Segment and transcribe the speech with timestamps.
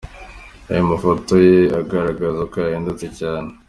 [0.71, 3.49] Ayo mafoto ye agaragaza ko yahindutse cyane.